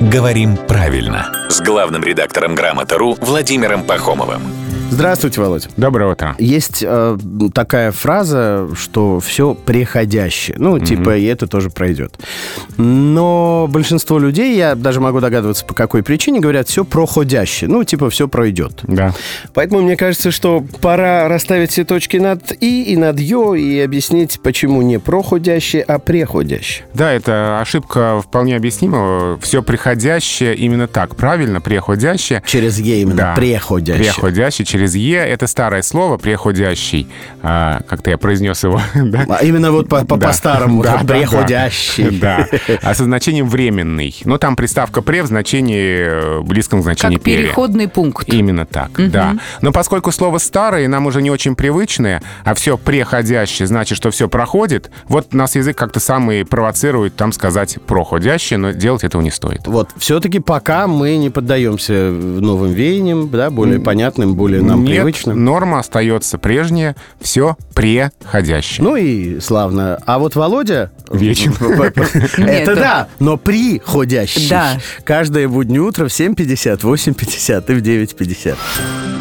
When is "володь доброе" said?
5.40-6.12